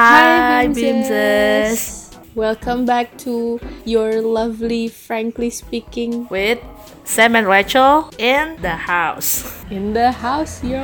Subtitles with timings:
[0.00, 0.80] Hi, Bimses.
[0.80, 2.34] Bimses.
[2.34, 6.58] Welcome back to your lovely, frankly speaking, With
[7.02, 9.42] Sam and Rachel in the house.
[9.68, 10.78] in the house, yo.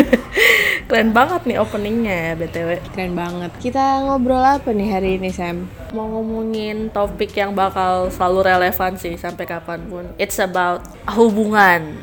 [0.88, 2.70] Keren banget nih openingnya ya, BTW.
[2.90, 3.50] Keren banget.
[3.58, 5.64] Kita ngobrol apa nih hari ini, Sam?
[5.90, 10.04] Mau ngomongin topik yang bakal selalu relevan sih sampai kapan pun.
[10.16, 11.96] It's about hubungan.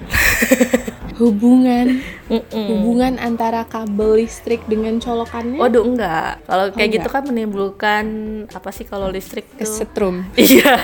[1.19, 1.99] Hubungan,
[2.31, 2.47] Mm-mm.
[2.71, 6.39] hubungan antara kabel listrik dengan colokannya Waduh enggak.
[6.47, 8.05] Kalau kayak Oh, gitu kan menimbulkan
[8.47, 9.59] apa sih kalau listrik tuh?
[9.59, 10.79] kesetrum, Iya,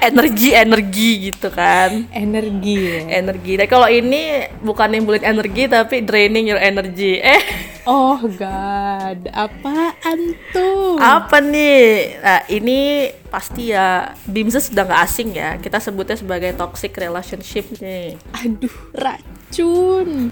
[0.00, 2.06] energi energi gitu kan.
[2.14, 3.00] energi ya.
[3.18, 3.58] Energi.
[3.58, 7.18] Nah kalau ini bukan nimbulin energi tapi draining your energy.
[7.18, 7.42] Eh
[7.88, 11.00] Oh god, apaan tuh?
[11.00, 12.20] apa nih?
[12.20, 15.56] Nah ini pasti ya Bimses sudah nggak asing ya.
[15.56, 18.20] Kita sebutnya sebagai toxic relationship nih.
[18.44, 19.37] Aduh, racun.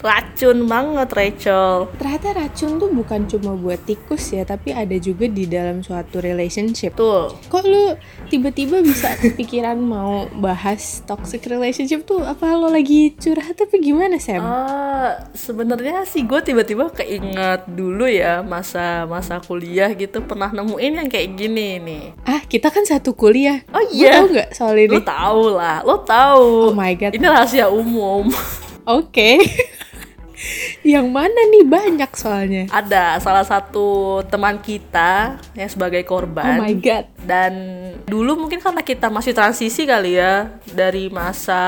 [0.04, 1.88] Racun banget Rachel.
[1.96, 6.92] Ternyata racun tuh bukan cuma buat tikus ya, tapi ada juga di dalam suatu relationship.
[6.94, 7.32] Tuh.
[7.48, 7.96] Kok lu
[8.28, 12.20] tiba-tiba bisa kepikiran mau bahas toxic relationship tuh?
[12.22, 14.44] Apa lo lagi curhat tapi gimana, Sam?
[14.44, 21.08] Ah, sebenarnya sih gue tiba-tiba keinget dulu ya masa masa kuliah gitu pernah nemuin yang
[21.08, 22.04] kayak gini nih.
[22.28, 23.64] Ah, kita kan satu kuliah.
[23.72, 24.20] Oh iya.
[24.20, 24.92] tahu nggak soal ini?
[24.92, 26.70] Lo tahu lah, lo tahu.
[26.70, 27.16] Oh my God.
[27.16, 28.28] Ini rahasia umum.
[28.86, 29.42] Oke.
[30.86, 32.64] Yang mana nih banyak soalnya?
[32.68, 36.60] Ada salah satu teman kita yang sebagai Oh korban.
[36.60, 37.08] my god.
[37.24, 37.52] Dan
[38.06, 41.58] dulu mungkin karena kita masih transisi kali ya dari masa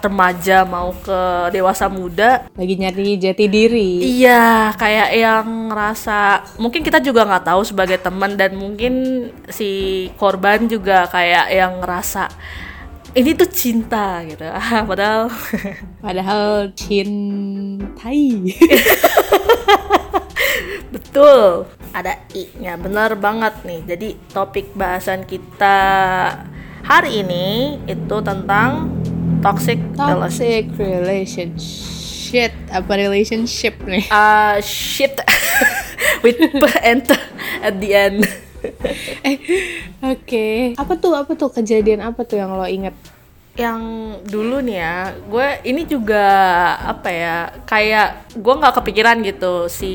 [0.00, 2.46] remaja mau ke dewasa muda.
[2.54, 4.00] Lagi nyari jati diri.
[4.22, 6.18] Iya, kayak yang ngerasa
[6.56, 12.30] mungkin kita juga nggak tahu sebagai teman dan mungkin si korban juga kayak yang ngerasa
[13.18, 14.46] ini tuh cinta gitu.
[14.54, 15.26] Ah, padahal
[16.04, 18.54] Padahal cintai.
[20.94, 22.78] betul ada i-nya.
[22.78, 23.80] Bener banget nih.
[23.84, 25.78] Jadi topik bahasan kita
[26.86, 28.94] hari ini itu tentang
[29.42, 30.14] toxic relationship.
[30.22, 32.52] toxic relationship.
[32.70, 34.06] Apa relationship nih?
[34.08, 35.18] Uh, shit
[36.22, 36.38] with
[36.86, 37.10] and t
[37.66, 38.47] at the end.
[39.28, 39.36] Eh,
[40.02, 40.46] oke.
[40.78, 41.12] Apa tuh?
[41.14, 42.94] Apa tuh kejadian apa tuh yang lo inget?
[43.58, 43.82] yang
[44.22, 46.22] dulu nih ya gue ini juga
[46.78, 47.36] apa ya
[47.66, 49.92] kayak gue nggak kepikiran gitu si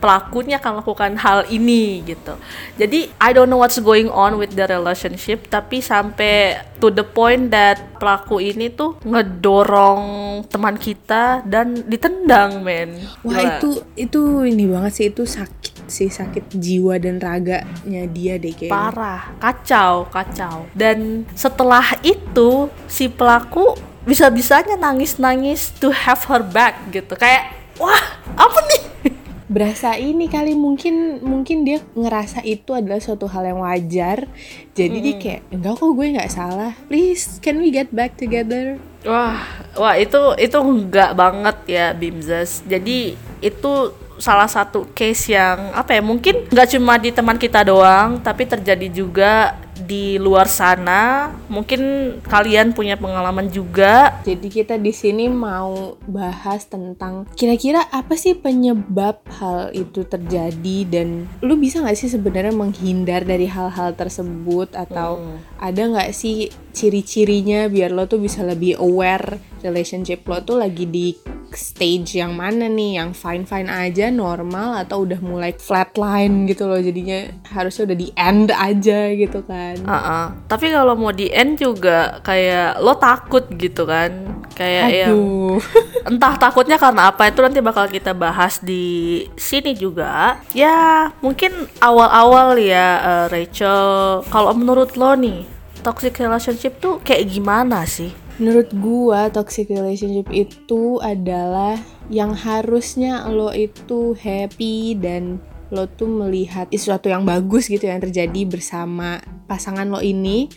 [0.00, 2.32] pelakunya akan melakukan hal ini gitu
[2.80, 7.52] jadi I don't know what's going on with the relationship tapi sampai to the point
[7.52, 10.00] that pelaku ini tuh ngedorong
[10.48, 13.52] teman kita dan ditendang men Wah Gila.
[13.60, 13.68] itu
[14.00, 18.72] itu ini banget sih itu sakit sih sakit jiwa dan raganya dia deh kayaknya.
[18.72, 27.16] parah kacau kacau dan setelah itu si pelaku bisa-bisanya nangis-nangis to have her back gitu
[27.16, 28.02] kayak wah
[28.36, 28.82] apa nih
[29.44, 34.24] Berasa ini kali mungkin mungkin dia ngerasa itu adalah suatu hal yang wajar.
[34.72, 36.72] Jadi dia kayak enggak kok gue nggak salah.
[36.88, 38.80] Please can we get back together?
[39.04, 39.36] wah
[39.76, 43.72] wah itu itu enggak banget ya Bimzes jadi itu
[44.18, 48.88] salah satu case yang apa ya mungkin nggak cuma di teman kita doang tapi terjadi
[48.90, 51.34] juga di luar sana.
[51.50, 51.80] Mungkin
[52.24, 54.22] kalian punya pengalaman juga.
[54.22, 61.26] Jadi kita di sini mau bahas tentang kira-kira apa sih penyebab hal itu terjadi dan
[61.42, 65.20] lu bisa nggak sih sebenarnya menghindar dari hal-hal tersebut atau
[65.58, 71.14] ada nggak sih ciri-cirinya biar lo tuh bisa lebih aware relationship lo tuh lagi di
[71.54, 76.82] stage yang mana nih yang fine fine aja normal atau udah mulai flatline gitu loh
[76.82, 80.26] jadinya harusnya udah di end aja gitu kan Uh-uh.
[80.50, 85.60] Tapi kalau mau di end juga kayak lo takut gitu kan, kayak yang aduh
[86.10, 90.40] entah takutnya karena apa itu nanti bakal kita bahas di sini juga.
[90.56, 95.53] Ya mungkin awal-awal ya eh, Rachel, kalau menurut lo nih
[95.84, 98.10] toxic relationship tuh kayak gimana sih?
[98.40, 101.78] Menurut gua toxic relationship itu adalah
[102.08, 105.38] yang harusnya lo itu happy dan
[105.72, 110.48] lo tuh melihat sesuatu yang bagus gitu yang terjadi bersama pasangan lo ini.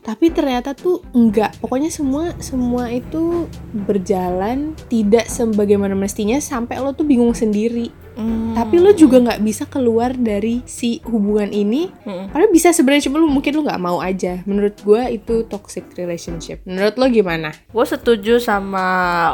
[0.00, 1.58] Tapi ternyata tuh enggak.
[1.58, 8.80] Pokoknya semua semua itu berjalan tidak sebagaimana mestinya sampai lo tuh bingung sendiri Hmm, tapi
[8.80, 11.92] lo juga nggak bisa keluar dari si hubungan ini.
[12.08, 12.32] Mm-mm.
[12.32, 14.40] karena bisa sebenarnya cuma lu mungkin lu nggak mau aja.
[14.48, 16.64] Menurut gua itu toxic relationship.
[16.64, 17.52] Menurut lo gimana?
[17.68, 18.82] Gue setuju sama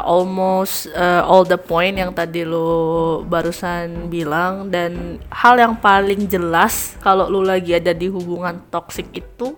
[0.03, 4.67] almost uh, all the point yang tadi lo barusan bilang.
[4.67, 9.55] Dan hal yang paling jelas kalau lu lagi ada di hubungan toxic itu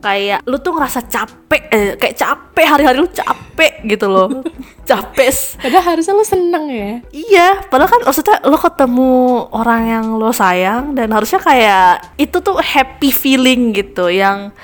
[0.00, 4.28] kayak lu tuh ngerasa capek eh, kayak capek hari-hari lu capek gitu loh
[4.88, 5.28] capek
[5.58, 6.92] Padahal harusnya lo seneng ya.
[7.10, 9.12] Iya, padahal kan maksudnya lo ketemu
[9.50, 14.54] orang yang lo sayang dan harusnya kayak itu tuh happy feeling gitu yang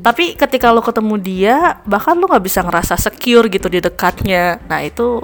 [0.00, 4.62] tapi ketika lo ketemu dia bahkan lo nggak bisa ngerasa secure gitu di dekatnya.
[4.70, 5.20] Nah itu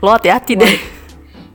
[0.00, 0.76] lo hati-hati deh.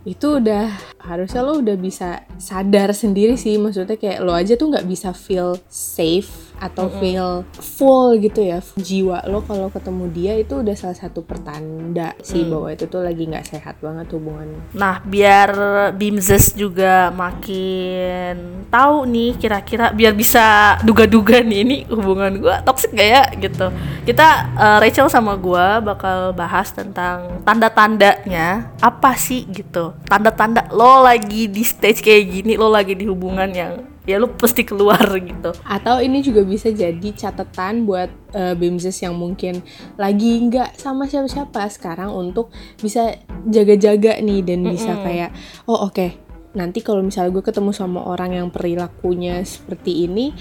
[0.08, 0.72] Itu udah
[1.04, 3.58] harusnya lo udah bisa sadar sendiri sih.
[3.58, 9.26] Maksudnya kayak lo aja tuh nggak bisa feel safe atau feel full gitu ya jiwa
[9.30, 13.48] lo kalau ketemu dia itu udah salah satu pertanda sih bahwa itu tuh lagi nggak
[13.48, 14.62] sehat banget hubungannya.
[14.74, 15.50] Nah, biar
[15.96, 23.10] Bimzes juga makin tahu nih kira-kira biar bisa duga-duga nih ini hubungan gua toxic gak
[23.10, 23.68] ya gitu.
[24.04, 29.94] Kita eh, Rachel sama gua bakal bahas tentang tanda-tandanya apa sih gitu.
[30.08, 34.64] Tanda-tanda lo lagi di stage kayak gini, lo lagi di hubungan yang ya lo pasti
[34.64, 35.52] keluar gitu.
[35.68, 39.62] Atau ini juga bisa jadi catatan buat eh, Bimzes yang mungkin
[40.00, 42.50] lagi nggak sama siapa-siapa sekarang untuk
[42.80, 45.36] bisa jaga-jaga nih dan bisa kayak
[45.68, 46.16] oh oke
[46.58, 50.34] nanti kalau misalnya gue ketemu sama orang yang perilakunya seperti ini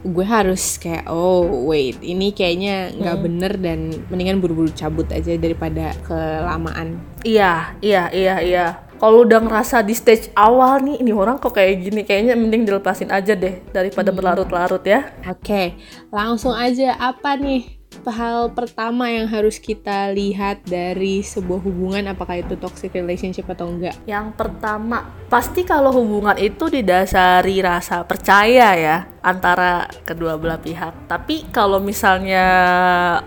[0.00, 5.92] gue harus kayak oh wait ini kayaknya nggak bener dan mendingan buru-buru cabut aja daripada
[6.08, 8.66] kelamaan Iya, iya, iya, iya.
[9.00, 13.08] Kalau udah ngerasa di stage awal nih, ini orang kok kayak gini, kayaknya mending dilepasin
[13.08, 15.08] aja deh daripada berlarut-larut ya.
[15.24, 15.72] Oke,
[16.12, 22.56] langsung aja apa nih hal pertama yang harus kita lihat dari sebuah hubungan apakah itu
[22.60, 23.96] toxic relationship atau enggak?
[24.04, 31.08] Yang pertama, pasti kalau hubungan itu didasari rasa percaya ya antara kedua belah pihak.
[31.10, 32.46] Tapi kalau misalnya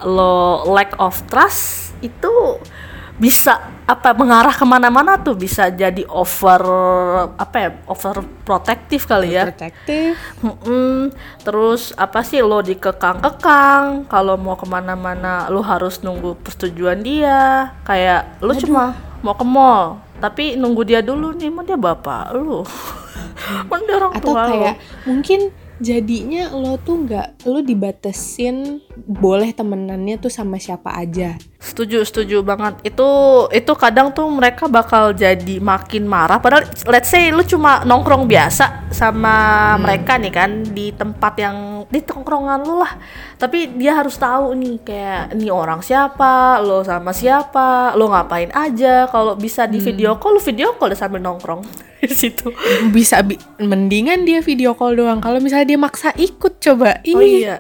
[0.06, 2.58] lo lack of trust itu
[3.14, 6.62] bisa apa mengarah ke mana-mana tuh bisa jadi over
[7.38, 9.54] apa ya over protektif kali ya.
[9.54, 10.18] Protektif.
[10.42, 11.14] Mm-mm.
[11.46, 18.42] Terus apa sih lo dikekang-kekang kalau mau ke mana-mana lo harus nunggu persetujuan dia kayak
[18.42, 22.64] lo cuma mau ke mall tapi nunggu dia dulu nih emang dia bapak lo
[23.68, 24.48] emang dia orang Atau tua lo.
[24.52, 24.76] kayak
[25.08, 25.40] mungkin
[25.84, 31.34] jadinya lo tuh nggak lo dibatesin boleh temenannya tuh sama siapa aja.
[31.58, 32.78] Setuju, setuju banget.
[32.86, 33.08] Itu
[33.50, 36.38] itu kadang tuh mereka bakal jadi makin marah.
[36.38, 39.34] Padahal let's say lu cuma nongkrong biasa sama
[39.82, 41.58] mereka nih kan di tempat yang
[41.90, 42.94] di tongkrongan lu lah.
[43.40, 49.10] Tapi dia harus tahu nih kayak ini orang siapa, lo sama siapa, lo ngapain aja.
[49.10, 51.66] Kalau bisa di video call, lu video call deh sambil nongkrong
[52.04, 52.54] di situ.
[52.94, 55.18] Bisa bi- mendingan dia video call doang.
[55.24, 57.02] Kalau misalnya dia maksa ikut coba.
[57.02, 57.58] Ini Oh iya.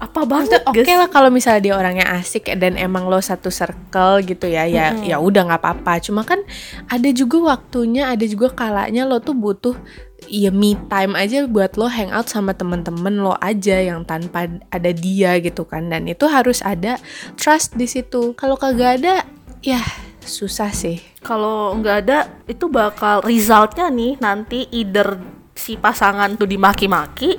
[0.00, 0.96] Apa banget, oke guys?
[0.96, 5.20] lah kalau misalnya dia orangnya asik dan emang lo satu circle gitu ya ya ya
[5.20, 6.00] udah nggak apa-apa.
[6.00, 6.40] Cuma kan
[6.88, 9.76] ada juga waktunya ada juga kalanya lo tuh butuh
[10.24, 15.36] ya me time aja buat lo hangout sama temen-temen lo aja yang tanpa ada dia
[15.36, 15.92] gitu kan.
[15.92, 16.96] Dan itu harus ada
[17.36, 18.32] trust di situ.
[18.40, 19.28] Kalau kagak ada
[19.60, 19.84] ya
[20.24, 20.96] susah sih.
[21.20, 22.18] Kalau nggak ada
[22.48, 25.20] itu bakal resultnya nih nanti either
[25.52, 27.36] si pasangan tuh dimaki-maki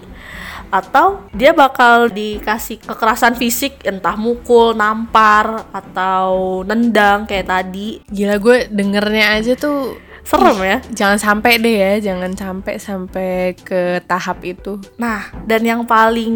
[0.72, 8.00] atau dia bakal dikasih kekerasan fisik entah mukul, nampar atau nendang kayak tadi.
[8.08, 14.00] Gila gue dengernya aja tuh serem ya jangan sampai deh ya jangan sampai sampai ke
[14.06, 16.34] tahap itu Nah, dan yang paling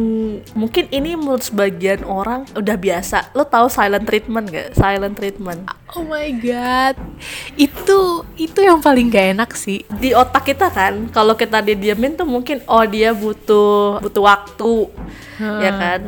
[0.57, 3.29] mungkin ini menurut sebagian orang udah biasa.
[3.37, 4.73] Lo tahu silent treatment gak?
[4.73, 5.69] Silent treatment.
[5.93, 6.97] Oh my god,
[7.55, 9.85] itu itu yang paling gak enak sih.
[10.01, 14.75] Di otak kita kan, kalau kita didiamin tuh mungkin oh dia butuh butuh waktu,
[15.39, 16.01] ya kan?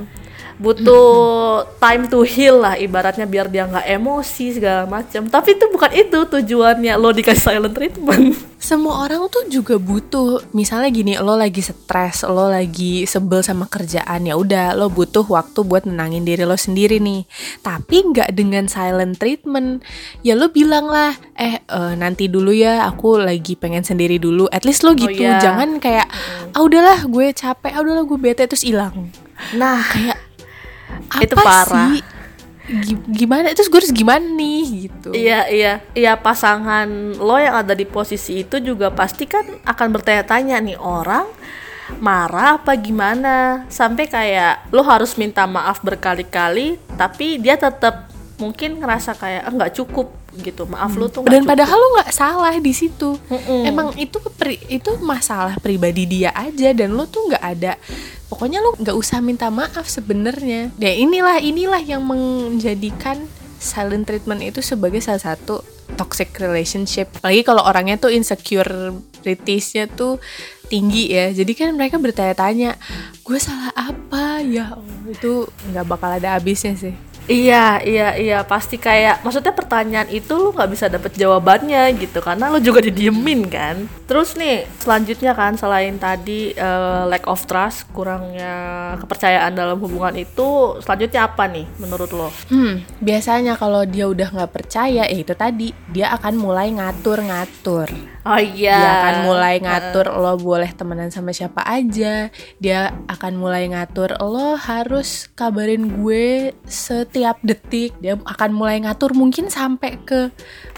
[0.57, 5.29] Butuh time to heal lah ibaratnya biar dia nggak emosi segala macam.
[5.29, 8.33] Tapi itu bukan itu tujuannya lo dikasih silent treatment.
[8.57, 14.25] Semua orang tuh juga butuh, misalnya gini, lo lagi stres, lo lagi sebel sama kerjaan,
[14.25, 17.29] ya udah lo butuh waktu buat nenangin diri lo sendiri nih.
[17.61, 19.85] Tapi nggak dengan silent treatment.
[20.25, 24.49] Ya lo bilang lah, eh eh, nanti dulu ya, aku lagi pengen sendiri dulu.
[24.49, 25.37] At least lo gitu, iya.
[25.37, 26.09] jangan kayak,
[26.57, 29.13] ah udahlah gue capek, ah udahlah gue bete terus hilang.
[29.53, 30.16] Nah, Kayak
[31.09, 31.89] apa Itu parah.
[31.89, 32.01] sih?
[32.67, 33.47] Gi- Gimana?
[33.49, 35.09] Terus gue harus gimana nih gitu?
[35.11, 40.59] Iya iya iya pasangan lo yang ada di posisi itu juga pasti kan akan bertanya-tanya
[40.59, 41.23] nih orang
[41.97, 49.15] marah apa gimana sampai kayak lo harus minta maaf berkali-kali tapi dia tetap mungkin ngerasa
[49.15, 52.55] kayak "Ah, nggak cukup gitu maaf lo tuh nggak dan cukup." padahal lo nggak salah
[52.57, 53.17] di situ.
[53.27, 53.61] Mm-mm.
[53.65, 57.73] emang itu pri- itu masalah pribadi dia aja dan lo tuh nggak ada
[58.27, 60.71] pokoknya lo nggak usah minta maaf sebenarnya.
[60.77, 63.27] Ya inilah inilah yang menjadikan
[63.57, 65.63] silent treatment itu sebagai salah satu
[65.97, 67.09] toxic relationship.
[67.17, 70.21] Apalagi kalau orangnya tuh insecurities-nya tuh
[70.67, 71.31] tinggi ya.
[71.31, 72.75] Jadi kan mereka bertanya-tanya
[73.23, 74.43] gue salah apa?
[74.43, 74.75] Ya
[75.07, 80.55] itu nggak bakal ada habisnya sih Iya, iya, iya, pasti kayak maksudnya pertanyaan itu lu
[80.55, 83.83] nggak bisa dapet jawabannya gitu karena lu juga didiemin kan.
[84.07, 90.79] Terus nih selanjutnya kan selain tadi eh, lack of trust, kurangnya kepercayaan dalam hubungan itu,
[90.79, 92.31] selanjutnya apa nih menurut lo?
[92.47, 97.91] Hmm, biasanya kalau dia udah nggak percaya, ya itu tadi dia akan mulai ngatur-ngatur.
[98.23, 98.79] Oh iya.
[98.79, 102.31] Dia akan mulai ngatur lo boleh temenan sama siapa aja.
[102.59, 107.97] Dia akan mulai ngatur lo harus kabarin gue setiap detik.
[107.99, 110.29] Dia akan mulai ngatur mungkin sampai ke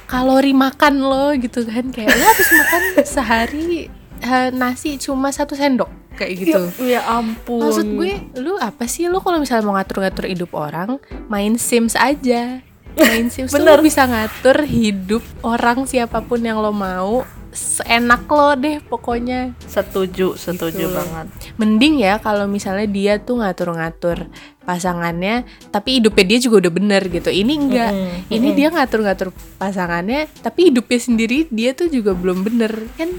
[0.09, 3.67] kalori makan lo gitu kan kayak lo habis makan sehari
[4.25, 6.61] eh, nasi cuma satu sendok kayak gitu.
[6.83, 7.63] Ya, ya ampun.
[7.63, 10.99] Maksud gue, lu apa sih lu kalau misalnya mau ngatur-ngatur hidup orang,
[11.31, 12.59] main Sims aja.
[12.99, 18.53] Main Sims tuh lu bisa ngatur hidup orang siapa pun yang lo mau, seenak lo
[18.53, 19.53] deh pokoknya.
[19.61, 20.91] setuju, setuju Gitu.
[20.91, 21.25] banget.
[21.55, 24.25] Mending ya kalau misalnya dia tuh ngatur-ngatur
[24.61, 27.27] pasangannya, tapi hidupnya dia juga udah bener gitu.
[27.27, 27.91] Ini enggak.
[27.91, 29.27] Mm-mm, Ini dia ngatur-ngatur
[29.57, 32.71] pasangannya, tapi hidupnya sendiri dia tuh juga belum bener.
[32.93, 33.09] Kan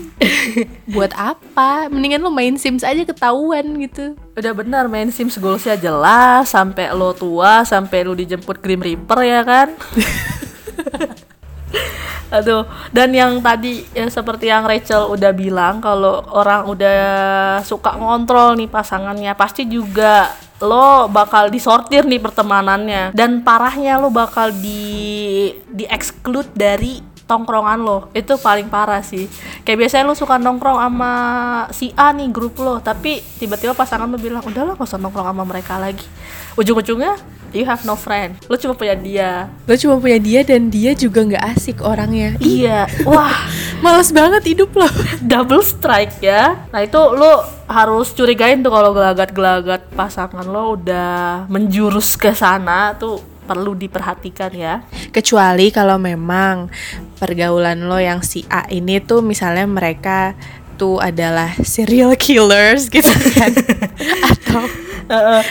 [0.94, 1.86] buat apa?
[1.86, 4.14] Mendingan lo main Sims aja ketahuan gitu.
[4.32, 9.40] Udah benar main Sims goalsnya jelas sampai lo tua sampai lo dijemput Grim Reaper ya
[9.42, 9.68] kan
[12.30, 12.62] Aduh,
[12.94, 17.02] dan yang tadi ya seperti yang Rachel udah bilang kalau orang udah
[17.66, 20.30] suka ngontrol nih pasangannya, pasti juga
[20.62, 23.10] lo bakal disortir nih pertemanannya.
[23.10, 28.10] Dan parahnya lo bakal di di exclude dari tongkrongan lo.
[28.10, 29.30] Itu paling parah sih.
[29.62, 31.12] Kayak biasanya lo suka nongkrong sama
[31.70, 32.82] si A nih grup lo.
[32.82, 36.02] Tapi tiba-tiba pasangan lo bilang udahlah gak usah nongkrong sama mereka lagi.
[36.58, 37.14] Ujung-ujungnya
[37.54, 38.38] you have no friend.
[38.50, 39.30] Lo cuma punya dia.
[39.66, 42.34] Lo cuma punya dia dan dia juga nggak asik orangnya.
[42.42, 42.90] Iya.
[43.06, 43.46] Wah.
[43.84, 44.90] Males banget hidup lo.
[45.32, 46.58] double strike ya.
[46.74, 53.22] Nah itu lo harus curigain tuh kalau gelagat-gelagat pasangan lo udah menjurus ke sana tuh
[53.50, 56.70] perlu diperhatikan ya Kecuali kalau memang
[57.18, 60.38] pergaulan lo yang si A ini tuh misalnya mereka
[60.80, 63.52] tuh adalah serial killers gitu kan.
[64.24, 64.64] Atau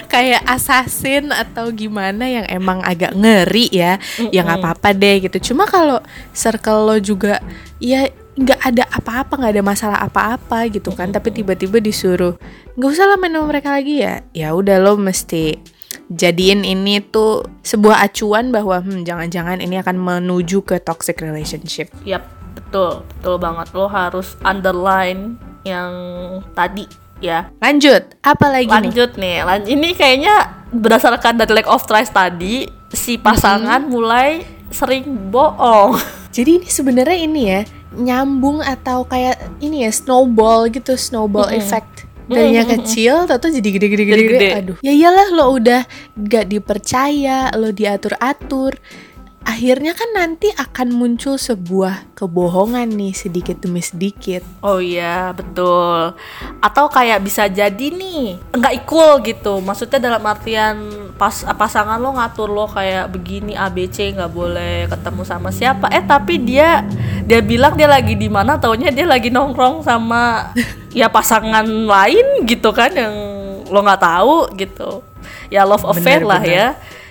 [0.10, 4.02] kayak assassin atau gimana yang emang agak ngeri ya.
[4.34, 5.54] Ya nggak apa-apa deh gitu.
[5.54, 6.02] Cuma kalau
[6.34, 7.38] circle lo juga
[7.78, 12.40] ya nggak ada apa-apa nggak ada masalah apa-apa gitu kan tapi tiba-tiba disuruh
[12.80, 15.60] nggak usah lah main sama mereka lagi ya ya udah lo mesti
[16.10, 21.94] jadiin ini tuh sebuah acuan bahwa hmm, jangan-jangan ini akan menuju ke toxic relationship.
[22.06, 22.26] Yap,
[22.58, 23.68] betul, betul banget.
[23.78, 25.94] Lo harus underline yang
[26.58, 26.90] tadi
[27.22, 27.52] ya.
[27.62, 28.90] Lanjut, apa lagi nih?
[28.90, 34.44] Lanjut nih, lan ini kayaknya berdasarkan dari lack of trust tadi, si pasangan mulai
[34.74, 36.00] sering bohong.
[36.36, 41.58] Jadi ini sebenarnya ini ya nyambung atau kayak ini ya snowball gitu, snowball Mm-mm.
[41.58, 42.09] effect.
[42.30, 44.50] Darinya kecil, tato jadi gede-gede gede.
[44.54, 45.82] Aduh, ya iyalah lo udah
[46.16, 48.78] gak dipercaya, lo diatur-atur.
[49.50, 54.46] Akhirnya kan nanti akan muncul sebuah kebohongan nih sedikit demi sedikit.
[54.62, 56.14] Oh iya, betul.
[56.62, 59.58] Atau kayak bisa jadi nih nggak equal gitu.
[59.58, 60.78] Maksudnya dalam artian
[61.18, 65.90] pas pasangan lo ngatur lo kayak begini ABC nggak boleh ketemu sama siapa.
[65.90, 66.86] Eh tapi dia
[67.26, 70.54] dia bilang dia lagi di mana, taunya dia lagi nongkrong sama
[70.94, 73.18] ya pasangan lain gitu kan yang
[73.66, 75.02] lo nggak tahu gitu.
[75.50, 76.54] Ya love affair Bener, lah bener.
[76.54, 76.68] ya.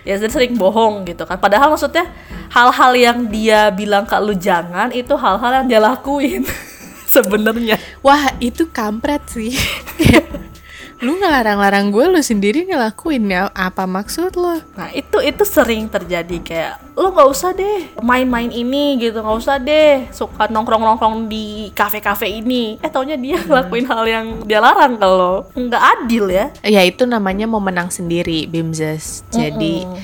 [0.08, 1.36] Ya dia sering bohong gitu kan.
[1.36, 2.08] Padahal maksudnya
[2.48, 6.48] hal-hal yang dia bilang ke lu jangan itu hal-hal yang dia lakuin
[7.14, 7.76] sebenarnya.
[8.00, 9.52] Wah, itu kampret sih.
[10.98, 13.46] lu ngelarang-larang gue, lu sendiri ngelakuin ya.
[13.54, 14.58] Apa maksud lo?
[14.74, 19.62] Nah itu itu sering terjadi kayak lo nggak usah deh main-main ini gitu nggak usah
[19.62, 25.46] deh suka nongkrong-nongkrong di kafe-kafe ini eh taunya dia ngelakuin hal yang dia larang kalau
[25.54, 29.22] nggak adil ya Ya itu namanya mau menang sendiri, Bimzes.
[29.30, 30.02] Jadi Mm-mm.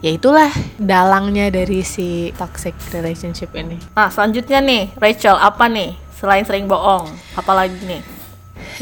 [0.00, 3.76] ya itulah dalangnya dari si toxic relationship ini.
[3.92, 8.00] nah selanjutnya nih Rachel apa nih selain sering bohong apalagi nih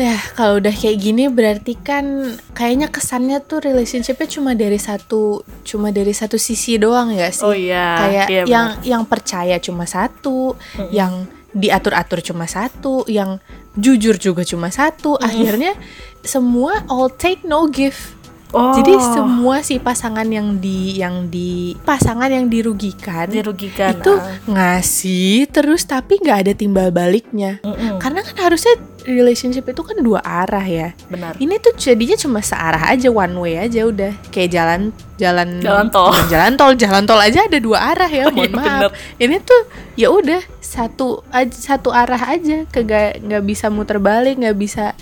[0.01, 5.93] Ya kalau udah kayak gini berarti kan kayaknya kesannya tuh relationshipnya cuma dari satu cuma
[5.93, 7.45] dari satu sisi doang ya sih.
[7.45, 10.57] oh iya Kayak iya yang yang percaya cuma satu,
[10.89, 13.37] yang diatur-atur cuma satu, yang
[13.77, 15.21] jujur juga cuma satu.
[15.21, 15.77] Akhirnya
[16.25, 18.17] semua all take no give.
[18.52, 24.37] Oh, Jadi semua si pasangan yang di yang di pasangan yang dirugikan dirugikan itu ah.
[24.44, 27.64] ngasih terus tapi nggak ada timbal baliknya.
[27.64, 27.97] Mm-mm.
[27.97, 28.76] Karena kan harusnya
[29.09, 30.94] relationship itu kan dua arah ya.
[31.11, 34.80] benar Ini tuh jadinya cuma searah aja one way aja udah kayak jalan
[35.18, 36.12] jalan Jalan tol.
[36.30, 38.92] jalan tol jalan tol aja ada dua arah ya Oh, mohon iya, maaf.
[39.18, 39.61] Ini tuh
[39.99, 44.97] ya udah satu satu arah aja kagak nggak bisa muter balik nggak bisa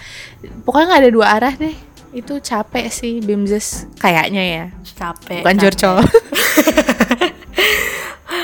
[0.67, 1.77] pokoknya nggak ada dua arah deh
[2.11, 4.65] itu capek sih Bimzes kayaknya ya.
[4.99, 5.63] Capek bukan capek.
[5.63, 5.97] jorcol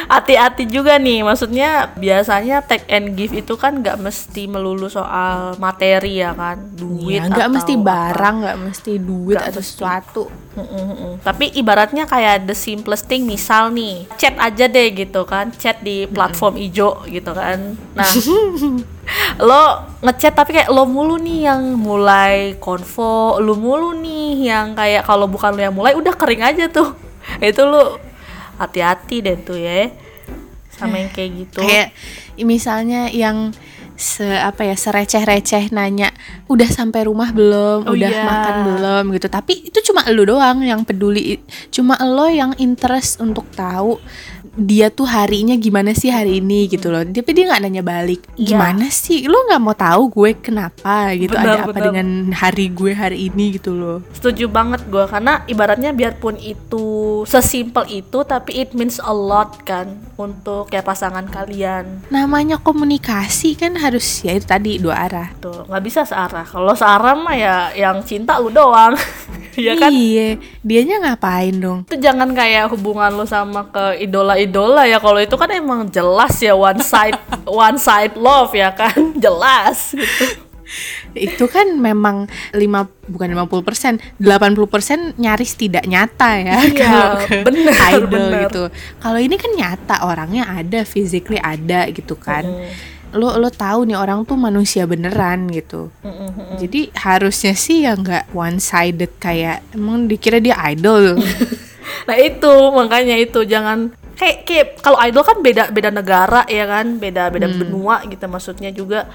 [0.07, 6.23] hati-hati juga nih maksudnya biasanya take and give itu kan nggak mesti melulu soal materi
[6.23, 6.63] ya kan?
[6.79, 9.63] Duit ya, nggak atau mesti barang nggak mesti duit atau mesti.
[9.63, 10.25] sesuatu.
[10.57, 11.21] Mm-mm.
[11.21, 16.07] Tapi ibaratnya kayak the simplest thing misal nih chat aja deh gitu kan chat di
[16.07, 17.75] platform ijo gitu kan.
[17.99, 18.09] Nah
[19.39, 25.07] lo ngechat tapi kayak lo mulu nih yang mulai konvo lo mulu nih yang kayak
[25.07, 26.95] kalau bukan lo yang mulai udah kering aja tuh.
[27.43, 27.99] Itu lo
[28.57, 29.93] hati-hati deh tuh ya
[30.77, 31.61] sama yang kayak gitu.
[31.65, 31.97] Kayak
[32.45, 33.57] misalnya yang
[33.97, 36.13] se apa ya sereceh-receh nanya
[36.53, 37.89] udah sampai rumah belum?
[37.89, 38.25] Oh udah iya.
[38.29, 39.05] makan belum?
[39.17, 39.29] Gitu.
[39.33, 41.41] Tapi itu cuma lo doang yang peduli.
[41.73, 43.97] Cuma lo yang interest untuk tahu
[44.57, 47.05] dia tuh harinya gimana sih hari ini gitu loh.
[47.05, 48.57] Tapi dia nggak nanya balik Iya.
[48.57, 49.29] gimana sih?
[49.29, 51.37] Lo nggak mau tahu gue kenapa gitu?
[51.37, 51.85] Benar, ada apa benar.
[51.93, 53.49] dengan hari gue hari ini?
[53.53, 54.03] gitu loh.
[54.11, 59.93] Setuju banget gue karena ibaratnya biarpun itu sesimpel itu tapi it means a lot kan
[60.17, 62.03] untuk kayak pasangan kalian.
[62.09, 65.29] Namanya komunikasi kan harus ya itu tadi dua arah.
[65.39, 66.43] Tuh nggak bisa searah.
[66.43, 68.97] Kalau searah mah ya yang cinta lu doang.
[69.57, 69.89] Ya kan?
[69.89, 71.89] Iya dianya ngapain dong?
[71.89, 74.05] Itu jangan kayak hubungan lu sama ke
[74.47, 77.19] idola-idola ya kalau itu kan emang jelas ya one side
[77.67, 80.47] one side love ya kan jelas gitu
[81.15, 87.15] itu kan memang lima bukan 50% 80% nyaris tidak nyata ya Iya, kalau
[87.47, 88.41] bener, idol bener.
[88.51, 88.63] gitu.
[88.99, 92.45] Kalau ini kan nyata orangnya ada, physically ada gitu kan.
[93.15, 95.89] Lo lo tahu nih orang tuh manusia beneran gitu.
[96.59, 101.17] Jadi harusnya sih ya nggak one sided kayak emang dikira dia idol.
[102.11, 106.97] Nah itu makanya itu jangan kayak kayak kalau idol kan beda beda negara ya kan
[106.97, 109.07] beda beda benua gitu maksudnya juga.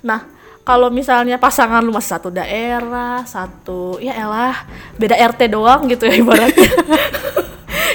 [0.00, 0.24] Nah
[0.66, 4.66] kalau misalnya pasangan lu masih satu daerah satu ya elah
[4.98, 6.66] beda RT doang gitu ya ibaratnya.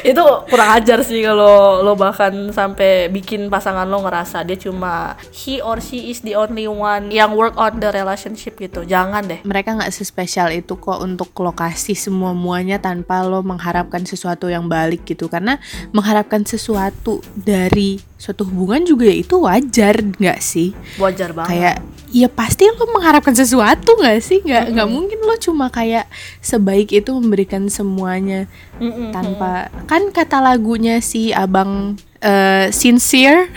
[0.01, 5.61] itu kurang ajar sih kalau lo bahkan sampai bikin pasangan lo ngerasa dia cuma he
[5.61, 9.77] or she is the only one yang work on the relationship gitu jangan deh Mereka
[9.77, 15.27] nggak sespesial itu kok untuk lokasi semua muanya tanpa lo mengharapkan sesuatu yang balik gitu.
[15.27, 15.59] Karena
[15.91, 20.77] mengharapkan sesuatu dari suatu hubungan juga ya itu wajar nggak sih?
[21.01, 21.75] wajar banget kayak
[22.11, 26.11] ya pasti lo mengharapkan sesuatu nggak sih nggak nggak mungkin lo cuma kayak
[26.43, 29.15] sebaik itu memberikan semuanya Mm-mm.
[29.15, 33.47] tanpa kan kata lagunya si abang eh, sincere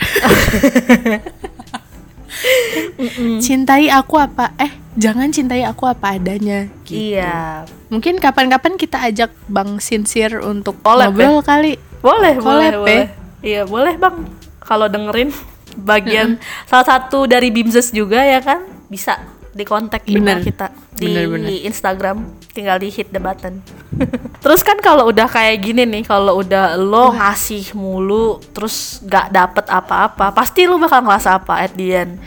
[3.39, 7.15] cintai aku apa eh jangan cintai aku apa adanya gitu.
[7.15, 12.77] iya mungkin kapan-kapan kita ajak bang sincere untuk Collab ngobrol kali Boleh, boleh, Collab ya?
[12.77, 13.03] boleh.
[13.41, 14.29] Iya, boleh Bang.
[14.61, 15.33] Kalau dengerin
[15.75, 19.19] bagian salah satu dari Bimses juga ya kan, bisa
[19.55, 20.47] di kontak email Bener.
[20.47, 21.49] kita di Bener, bener.
[21.63, 22.17] Instagram,
[22.51, 23.63] tinggal di hit the button.
[24.43, 29.67] terus kan kalau udah kayak gini nih, kalau udah lo ngasih mulu terus gak dapet
[29.71, 32.19] apa-apa, pasti lo bakal ngerasa apa at the end.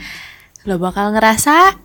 [0.68, 1.76] lo bakal ngerasa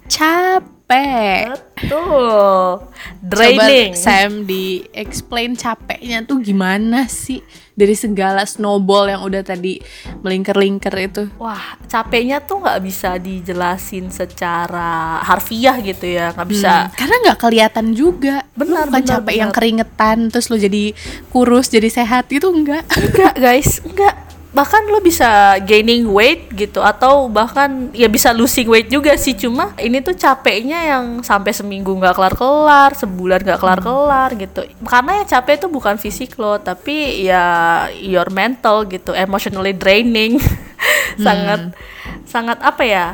[0.83, 2.79] capek Betul.
[3.19, 3.91] Draining.
[3.91, 7.43] Coba Sam di explain capeknya tuh gimana sih
[7.75, 9.83] dari segala snowball yang udah tadi
[10.23, 11.27] melingkar-lingkar itu.
[11.35, 16.87] Wah, capeknya tuh nggak bisa dijelasin secara harfiah gitu ya, nggak bisa.
[16.87, 18.35] Hmm, karena nggak kelihatan juga.
[18.55, 19.41] Lu Benar, bukan benar, capek benar.
[19.43, 20.95] yang keringetan terus lo jadi
[21.33, 22.87] kurus jadi sehat gitu enggak.
[22.95, 24.15] Enggak guys, enggak.
[24.53, 29.73] Bahkan lo bisa gaining weight gitu atau bahkan ya bisa losing weight juga sih cuma
[29.81, 34.61] ini tuh capeknya yang sampai seminggu nggak kelar-kelar, sebulan nggak kelar-kelar gitu.
[34.85, 37.43] Karena yang capek itu bukan fisik lo, tapi ya
[37.97, 40.37] your mental gitu, emotionally draining.
[41.25, 41.73] sangat
[42.29, 43.07] sangat apa ya?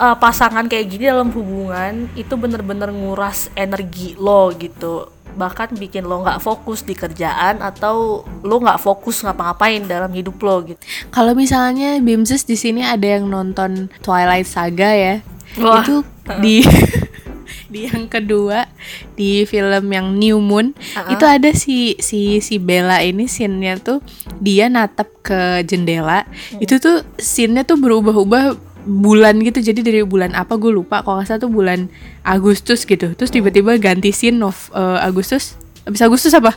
[0.00, 6.22] eh, pasangan kayak gini dalam hubungan itu bener-bener nguras energi lo gitu bahkan bikin lo
[6.22, 11.98] nggak fokus di kerjaan atau lo nggak fokus ngapa-ngapain dalam hidup lo gitu Kalau misalnya
[12.00, 15.20] Bimses di sini ada yang nonton Twilight Saga ya.
[15.60, 15.82] Wah.
[15.82, 16.02] Itu
[16.40, 16.64] di
[17.74, 18.70] di yang kedua
[19.18, 21.10] di film yang New Moon Uh-uh.
[21.10, 23.98] itu ada si si si Bella ini scene-nya tuh
[24.38, 26.22] dia natap ke jendela
[26.62, 29.60] itu tuh scene-nya tuh berubah-ubah bulan gitu.
[29.60, 31.00] Jadi dari bulan apa gue lupa.
[31.02, 31.88] Kalau nggak salah tuh bulan
[32.22, 33.16] Agustus gitu.
[33.16, 35.56] Terus tiba-tiba ganti scene of eh, Agustus.
[35.84, 36.56] Habis Agustus apa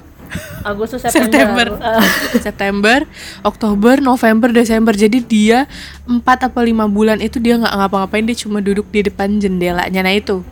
[0.64, 1.32] Agustus September.
[1.32, 1.68] September.
[2.48, 3.00] September,
[3.44, 4.94] Oktober, November, Desember.
[4.94, 5.66] Jadi dia
[6.06, 10.04] 4 apa 5 bulan itu dia nggak ngapa-ngapain, dia cuma duduk di depan jendelanya.
[10.04, 10.44] Nah itu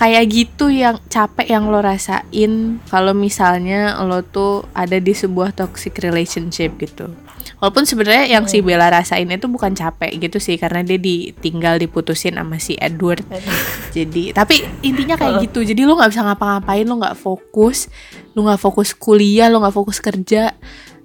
[0.00, 6.00] kayak gitu yang capek yang lo rasain kalau misalnya lo tuh ada di sebuah toxic
[6.00, 7.12] relationship gitu.
[7.60, 12.40] Walaupun sebenarnya yang si Bella rasain itu bukan capek gitu sih karena dia ditinggal diputusin
[12.40, 13.20] sama si Edward.
[13.92, 15.60] Jadi tapi intinya kayak gitu.
[15.60, 17.92] Jadi lo nggak bisa ngapa-ngapain, lo nggak fokus,
[18.30, 20.54] lo nggak fokus kuliah, lo nggak fokus kerja,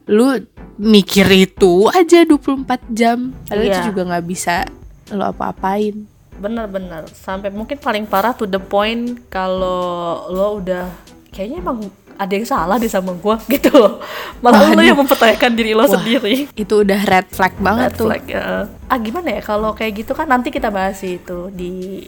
[0.05, 0.37] lu
[0.75, 3.31] mikir itu aja 24 jam.
[3.45, 3.87] Padahal itu Iya.
[3.87, 4.55] juga nggak bisa
[5.09, 6.05] lo apa-apain.
[6.35, 9.81] Bener-bener sampai mungkin paling parah to the point kalau
[10.27, 10.91] lo udah
[11.29, 11.79] kayaknya emang
[12.15, 13.99] ada yang salah deh sama gua gitu loh.
[14.39, 16.47] Malah lo yang mempertanyakan diri lo sendiri.
[16.53, 18.07] Itu udah red flag banget Red tuh.
[18.07, 18.45] flag, ya.
[18.85, 22.03] Ah gimana ya kalau kayak gitu kan nanti kita bahas itu di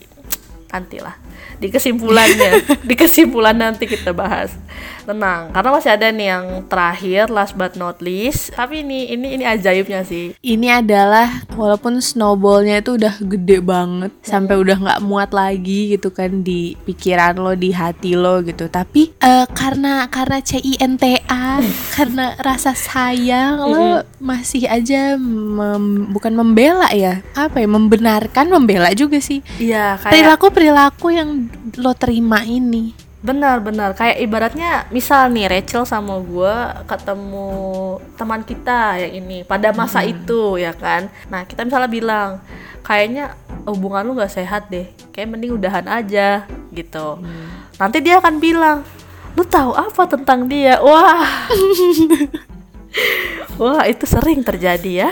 [0.68, 1.16] nanti lah
[1.58, 2.60] di kesimpulannya
[2.92, 4.52] di kesimpulan nanti kita bahas
[5.08, 5.56] tenang.
[5.56, 8.52] Karena masih ada nih yang terakhir last but not least.
[8.52, 10.36] Tapi ini ini ini ajaibnya sih.
[10.44, 16.44] Ini adalah walaupun snowballnya itu udah gede banget sampai udah nggak muat lagi gitu kan
[16.44, 18.68] di pikiran lo di hati lo gitu.
[18.68, 21.64] Tapi eh, karena karena CINTA
[21.96, 29.24] karena rasa sayang lo masih aja mem- bukan membela ya apa ya membenarkan membela juga
[29.24, 29.40] sih.
[29.58, 31.30] Iya kayak perilaku perilaku yang
[31.80, 33.07] lo terima ini.
[33.28, 36.56] Benar-benar kayak ibaratnya misal nih Rachel sama gue
[36.88, 37.52] ketemu
[38.16, 41.12] teman kita yang ini pada masa itu ya kan.
[41.28, 42.40] Nah kita misalnya bilang
[42.88, 43.36] kayaknya
[43.68, 47.20] hubungan lu nggak sehat deh, kayak mending udahan aja gitu.
[47.76, 48.88] Nanti dia akan bilang,
[49.36, 50.80] lu tahu apa tentang dia?
[50.80, 51.28] Wah,
[53.60, 55.12] wah itu sering terjadi ya.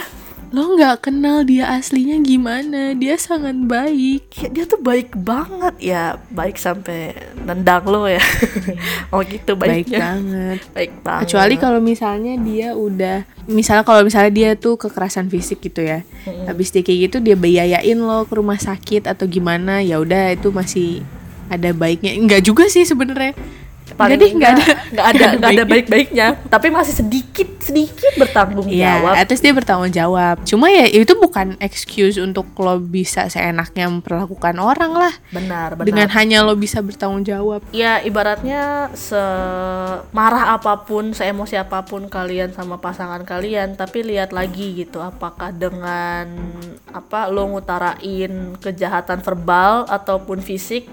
[0.56, 2.96] Lo nggak kenal dia aslinya gimana?
[2.96, 4.32] Dia sangat baik.
[4.40, 7.12] Ya, dia tuh baik banget ya, baik sampai
[7.44, 8.24] nendang lo ya.
[9.12, 10.00] oh gitu Baik baiknya.
[10.00, 10.60] banget.
[10.72, 11.24] Baik banget.
[11.28, 16.08] Kecuali kalau misalnya dia udah misalnya kalau misalnya dia tuh kekerasan fisik gitu ya.
[16.48, 20.56] Habis dia kayak gitu dia biayain lo ke rumah sakit atau gimana, ya udah itu
[20.56, 21.04] masih
[21.52, 22.16] ada baiknya.
[22.16, 23.36] Enggak juga sih sebenarnya.
[23.96, 29.02] Paling Jadi nggak ada nggak ada nggak ada baik-baiknya tapi masih sedikit sedikit bertanggung Iya,
[29.02, 30.36] jawab atas dia bertanggung jawab.
[30.46, 35.14] Cuma ya itu bukan excuse untuk lo bisa seenaknya memperlakukan orang lah.
[35.34, 37.66] benar benar Dengan hanya lo bisa bertanggung jawab.
[37.74, 44.86] ya ibaratnya semarah apa pun seemosi apa pun kalian sama pasangan kalian tapi lihat lagi
[44.86, 46.30] gitu apakah dengan
[46.92, 50.86] apa lo ngutarain kejahatan verbal ataupun fisik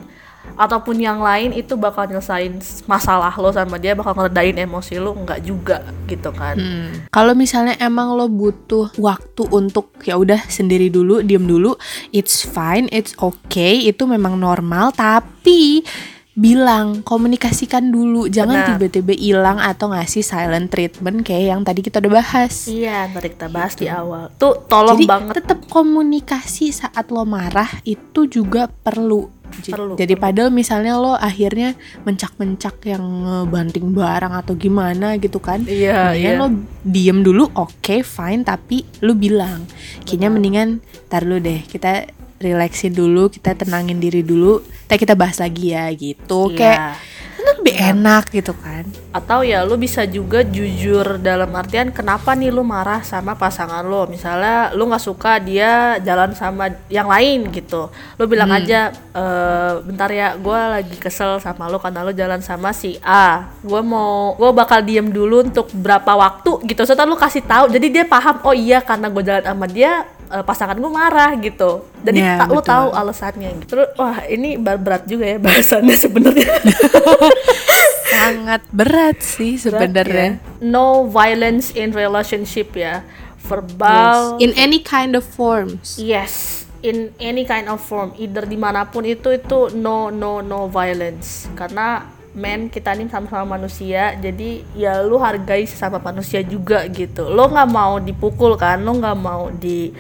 [0.57, 5.41] ataupun yang lain itu bakal nyelesain masalah lo sama dia bakal ngeredain emosi lo enggak
[5.43, 7.09] juga gitu kan Hmm.
[7.11, 11.75] Kalau misalnya emang lo butuh waktu untuk ya udah sendiri dulu, diem dulu,
[12.15, 14.95] it's fine, it's okay, itu memang normal.
[14.95, 15.83] Tapi
[16.33, 22.13] bilang, komunikasikan dulu, jangan tiba-tiba hilang atau ngasih silent treatment kayak yang tadi kita udah
[22.25, 22.65] bahas.
[22.73, 24.33] Iya, tadi kita bahas di awal.
[24.41, 29.29] Tuh tolong Jadi banget tetap komunikasi saat lo marah itu juga perlu.
[29.53, 30.25] Perlu, Jadi perlu.
[30.25, 31.77] padahal misalnya lo akhirnya
[32.09, 35.69] mencak-mencak yang ngebanting barang atau gimana gitu kan.
[35.69, 36.41] Iya, Mendingan iya.
[36.41, 36.49] lo
[36.81, 39.69] diem dulu, oke fine, tapi lu bilang,
[40.09, 40.69] kayaknya mendingan
[41.13, 42.09] tar lu deh, kita
[42.43, 44.59] relaxin dulu, kita tenangin diri dulu,
[44.91, 46.59] kita kita bahas lagi ya gitu, Iya.
[46.59, 46.81] kayak
[47.43, 48.85] kan lebih enak gitu kan.
[49.11, 54.07] Atau ya lu bisa juga jujur dalam artian kenapa nih lu marah sama pasangan lo.
[54.07, 57.91] Misalnya lu nggak suka dia jalan sama yang lain gitu.
[58.17, 59.25] Lu bilang aja e,
[59.83, 63.51] bentar ya gue lagi kesel sama lu karena lu jalan sama si A.
[63.61, 66.87] Gue mau gue bakal diem dulu untuk berapa waktu gitu.
[66.87, 70.43] Setelah lu kasih tahu jadi dia paham oh iya karena gue jalan sama dia eh,
[70.43, 71.85] pasangan gue marah gitu.
[72.01, 72.65] Jadi Iya, tak betul.
[72.67, 73.69] tahu alasannya gitu.
[73.71, 76.51] Terus wah ini ber- berat juga ya bahasannya sebenarnya.
[78.13, 80.39] Sangat berat sih sebenarnya.
[80.39, 80.61] ya.
[80.61, 83.03] No violence in relationship ya.
[83.43, 84.39] Verbal.
[84.39, 85.99] In any kind of forms.
[85.99, 86.65] Yes.
[86.83, 91.47] In any kind of form, either di mana pun itu itu no no no violence.
[91.55, 97.29] Karena men kita ini sama-sama manusia, jadi ya lu hargai sesama manusia juga gitu.
[97.29, 99.93] Lo nggak mau dipukul kan, lo nggak mau di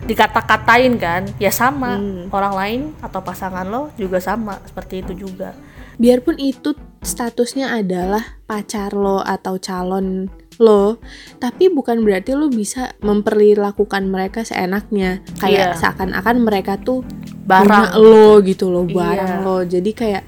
[0.00, 2.00] dikata-katain kan, ya sama
[2.32, 5.52] orang lain atau pasangan lo juga sama seperti itu juga.
[6.00, 6.72] Biarpun itu
[7.04, 10.96] statusnya adalah pacar lo atau calon lo,
[11.36, 15.20] tapi bukan berarti lo bisa memperlakukan mereka seenaknya.
[15.36, 15.80] Kayak Iya.
[15.80, 17.04] seakan-akan mereka tuh
[17.44, 17.92] Barang.
[18.00, 18.96] lo gitu loh, Iya.
[18.96, 19.56] barang lo.
[19.68, 20.24] Jadi kayak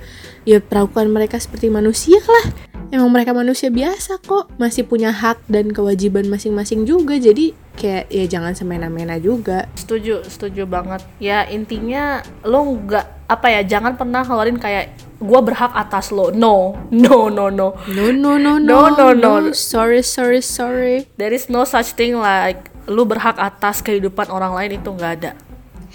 [0.48, 2.46] ya perlakukan mereka seperti manusia lah.
[2.92, 7.16] Emang mereka manusia biasa kok, masih punya hak dan kewajiban masing-masing juga.
[7.16, 9.64] Jadi kayak ya jangan semena-mena juga.
[9.80, 11.00] Setuju, setuju banget.
[11.16, 16.76] Ya intinya lo nggak apa ya jangan pernah ngeluarin kayak gue berhak atas lo no
[16.92, 19.56] no no no No no no No, no no, no.
[19.56, 21.08] Sorry sorry sorry.
[21.16, 25.32] there is no such thing like lu berhak atas kehidupan orang lain itu nggak ada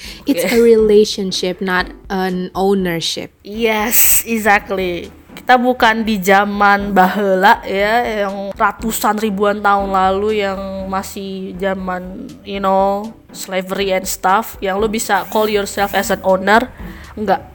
[0.30, 3.34] It's a relationship, not an ownership.
[3.42, 5.10] yes exactly.
[5.38, 12.58] Kita bukan di zaman bahela ya yang ratusan ribuan tahun lalu yang masih zaman you
[12.58, 16.68] know slavery and stuff yang lu bisa call yourself as an owner
[17.14, 17.48] enggak.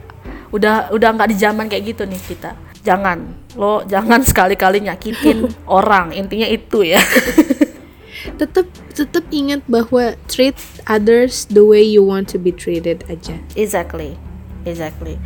[0.55, 2.55] Udah udah nggak di zaman kayak gitu nih kita.
[2.81, 3.19] Jangan
[3.59, 7.03] lo jangan sekali-kali nyakitin orang intinya itu ya
[8.23, 10.55] Tetap tetap ingat bahwa treat
[10.85, 13.35] others the way you want to be treated aja.
[13.53, 14.15] exactly
[14.63, 15.19] exactly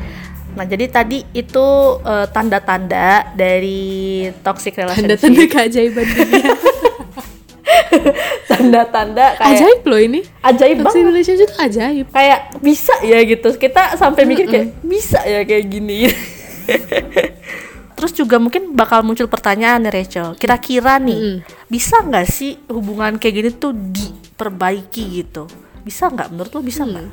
[0.54, 1.66] nah jadi tadi itu
[2.02, 6.52] eh, tanda-tanda dari toxic relationship Tanda-tanda keajaiban dunia.
[8.50, 10.20] tanda-tanda kayak ajaib loh ini.
[10.42, 12.06] ajaib Toxic banget relationship tuh ajaib.
[12.10, 16.08] kayak bisa ya gitu kita sampai mikir kayak bisa ya kayak gini
[17.98, 20.38] terus juga mungkin bakal muncul pertanyaan nih Rachel.
[20.38, 25.50] Kira-kira nih bisa nggak sih hubungan kayak gini tuh diperbaiki gitu?
[25.82, 26.30] Bisa nggak?
[26.30, 27.10] Menurut lo bisa nggak?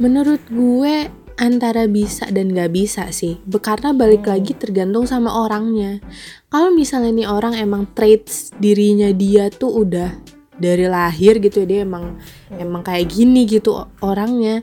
[0.00, 3.40] Menurut gue antara bisa dan gak bisa sih.
[3.60, 6.00] Karena balik lagi tergantung sama orangnya.
[6.52, 10.12] Kalau misalnya nih orang emang traits dirinya dia tuh udah
[10.60, 12.20] dari lahir gitu dia emang
[12.52, 13.72] emang kayak gini gitu
[14.04, 14.60] orangnya.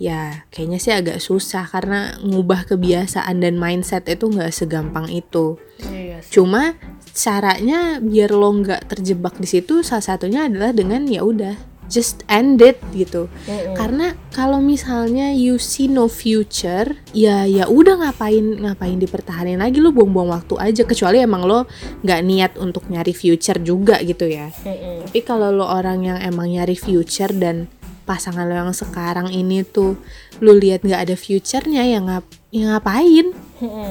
[0.00, 5.60] Ya kayaknya sih agak susah karena ngubah kebiasaan dan mindset itu nggak segampang itu.
[5.92, 6.40] iya sih.
[6.40, 6.72] Cuma
[7.12, 11.52] caranya biar lo nggak terjebak di situ salah satunya adalah dengan ya udah
[11.90, 13.26] just end it gitu.
[13.74, 19.90] Karena kalau misalnya you see no future, ya ya udah ngapain ngapain dipertahanin lagi lo
[19.90, 21.66] buang-buang waktu aja kecuali emang lo
[22.06, 24.54] nggak niat untuk nyari future juga gitu ya.
[24.62, 25.10] Mm-mm.
[25.10, 27.66] Tapi kalau lo orang yang emang nyari future dan
[28.10, 29.94] pasangan lo yang sekarang ini tuh
[30.38, 33.30] lo lihat nggak ada future-nya ya ngap ya ngapain?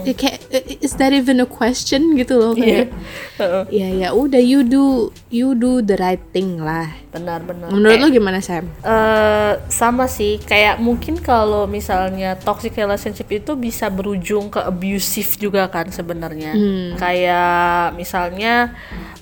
[0.02, 0.50] Ya kayak
[0.82, 2.60] is that even a question gitu loh Iya.
[2.60, 2.88] kayak
[3.38, 3.64] Heeh.
[3.70, 4.84] ya ya udah you do
[5.30, 6.90] you do the right thing lah.
[7.10, 8.66] benar-benar Menurut Kayak- lo gimana Sam?
[8.82, 15.70] Eh, sama sih kayak mungkin kalau misalnya toxic relationship itu bisa berujung ke abusive juga
[15.70, 16.54] kan sebenarnya
[16.98, 18.74] kayak misalnya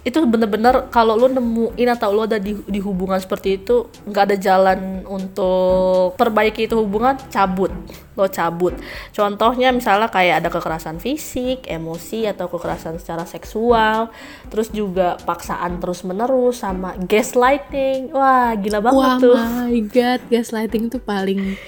[0.08, 4.38] itu bener-bener kalau lo nemuin atau lo ada di, di hubungan seperti itu nggak ada
[4.40, 7.76] jalan untuk perbaiki itu hubungan cabut.
[8.16, 8.72] Lo cabut.
[9.12, 14.08] Contohnya misalnya kayak ada kekerasan fisik emosi atau kekerasan secara seksual
[14.48, 18.16] terus juga paksaan terus menerus sama gaslighting.
[18.16, 19.36] Wah gila banget Wah tuh.
[19.36, 21.60] my god, gaslighting tuh paling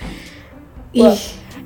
[0.95, 1.21] Wah, ih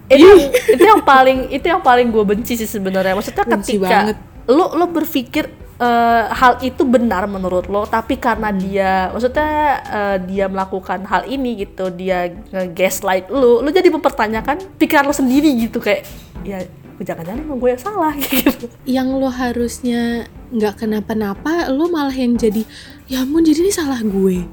[0.09, 0.27] itu
[0.73, 3.13] itu yang paling itu yang paling gue benci sih sebenarnya.
[3.13, 4.17] Maksudnya Benci ketika banget.
[4.49, 5.47] lo lo berpikir
[5.83, 9.51] eh, hal itu benar menurut lo tapi karena dia maksudnya
[9.83, 15.51] eh, dia melakukan hal ini gitu dia nge-gaslight lo lo jadi mempertanyakan pikiran lo sendiri
[15.67, 16.07] gitu kayak
[16.47, 16.63] ya
[17.01, 18.65] jangan-jangan emang gue yang salah gitu.
[18.85, 22.63] Yang lo harusnya nggak kenapa-napa, lo malah yang jadi
[23.09, 24.45] ya ampun jadi ini salah gue.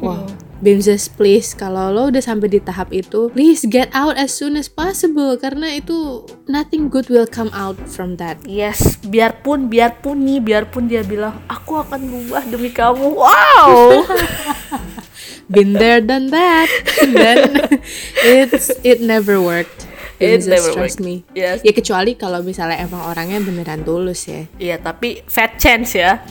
[0.00, 0.22] Wah,
[0.56, 4.72] Bimzes please kalau lo udah sampai di tahap itu, please get out as soon as
[4.72, 8.40] possible karena itu nothing good will come out from that.
[8.48, 13.04] Yes, biarpun biarpun nih, biarpun dia bilang aku akan berubah demi kamu.
[13.04, 14.08] Wow.
[15.52, 16.66] Been there done that.
[17.04, 17.68] Then
[18.24, 19.86] it's it never worked.
[20.16, 21.04] It never trust worked.
[21.04, 21.28] me.
[21.36, 21.60] Yes.
[21.60, 24.48] Ya kecuali kalau misalnya emang orangnya beneran tulus ya.
[24.56, 26.24] Iya, tapi fat chance ya.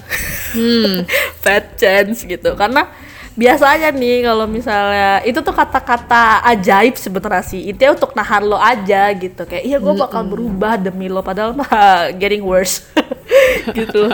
[0.57, 1.05] Hmm.
[1.45, 2.57] fat chance gitu.
[2.57, 2.89] Karena
[3.36, 7.62] biasanya nih kalau misalnya itu tuh kata-kata ajaib sebenarnya sih.
[7.71, 9.43] Itu untuk nahan lo aja gitu.
[9.45, 11.69] Kayak iya gue bakal berubah demi lo padahal mah
[12.19, 12.84] getting worse.
[13.78, 14.10] gitu.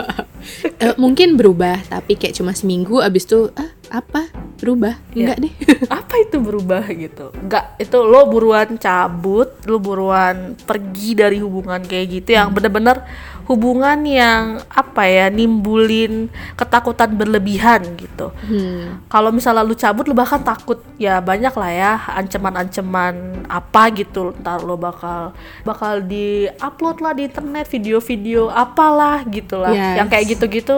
[0.82, 4.26] Eh, mungkin berubah tapi kayak cuma seminggu abis itu ah apa
[4.62, 5.34] berubah Iya.
[5.34, 5.54] enggak deh
[5.98, 7.34] Apa itu berubah gitu?
[7.34, 13.02] Enggak, itu lo buruan cabut, lo buruan pergi dari hubungan kayak gitu yang bener-bener
[13.42, 18.30] hubungan yang apa ya nimbulin ketakutan berlebihan gitu.
[18.40, 19.02] Hmm.
[19.06, 23.14] kalau misalnya lu cabut lu bahkan takut ya banyak lah ya ancaman-ancaman
[23.46, 29.72] apa gitu ntar lo bakal bakal di upload lah di internet video-video apalah gitu lah
[29.72, 29.96] Yes.
[29.96, 30.76] yang kayak gitu-gitu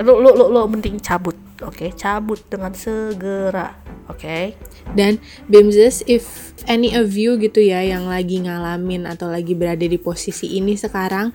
[0.00, 1.92] lu lu lu, lu mending cabut oke?
[1.94, 3.76] Cabut dengan segera
[4.08, 4.56] oke?
[4.92, 9.96] Dan Bimzes if any of you gitu ya yang lagi ngalamin atau lagi berada di
[9.96, 11.32] posisi ini sekarang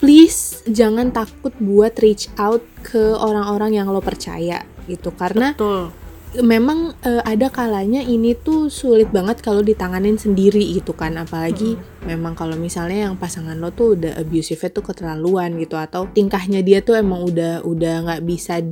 [0.00, 5.12] please jangan takut buat reach out ke orang-orang yang lo percaya gitu.
[5.12, 5.99] Karena betul
[6.38, 11.18] memang eh, ada kalanya ini tuh sulit banget kalau ditanganin sendiri gitu kan.
[11.18, 11.74] Apalagi
[12.06, 16.78] memang kalau misalnya yang pasangan lo tuh udah abusive tuh keterlaluan gitu atau tingkahnya dia
[16.80, 18.62] tuh emang udah udah nggak bisa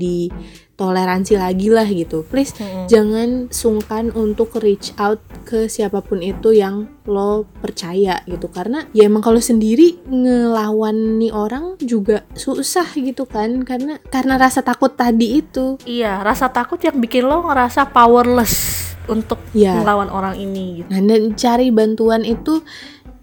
[0.78, 2.22] toleransi lagi lah gitu.
[2.22, 2.54] Please
[2.86, 8.46] jangan sungkan untuk reach out ke siapa pun itu yang lo percaya gitu.
[8.46, 13.66] Karena ya emang kalau sendiri ngelawan nih orang juga susah gitu kan.
[13.66, 15.82] Karena karena rasa takut tadi itu.
[15.82, 19.80] Iya, rasa takut yang bikin lo ngerasa powerless untuk Ya.
[19.80, 20.88] melawan orang ini gitu.
[20.92, 22.60] Nah, dan cari bantuan itu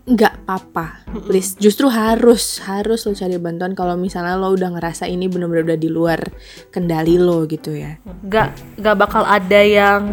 [0.06, 1.58] nggak apa-apa, please.
[1.58, 5.90] Justru harus harus lo cari bantuan kalau misalnya lo udah ngerasa ini bener-bener udah di
[5.90, 6.22] luar
[6.70, 7.98] kendali lo gitu ya.
[8.22, 10.06] Gak, gak bakal ada yang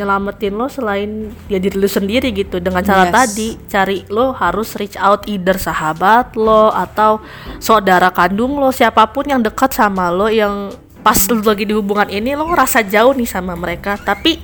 [0.00, 3.12] nyelamatin lo selain ya diri lo sendiri gitu dengan cara Yes.
[3.12, 7.20] tadi cari lo harus reach out either sahabat lo atau
[7.60, 10.72] saudara kandung lo siapa pun yang dekat sama lo yang
[11.04, 14.40] pas lo lagi di hubungan ini lo ngerasa jauh nih sama mereka tapi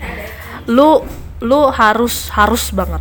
[0.68, 1.08] lo
[1.40, 3.00] lo harus harus banget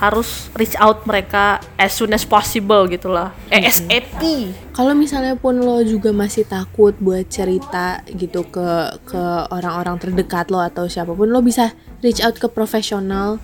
[0.00, 3.36] harus reach out mereka as soon as possible gitu lah.
[3.52, 4.24] ASAP
[4.72, 10.64] Kalau misalnya pun lo juga masih takut buat cerita gitu ke ke orang-orang terdekat lo
[10.64, 13.36] atau siapa pun, lo bisa reach out ke profesional.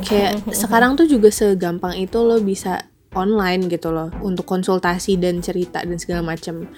[0.00, 5.82] Kayak sekarang tuh juga segampang itu lo bisa online gitu loh untuk konsultasi dan cerita
[5.82, 6.70] dan segala macam.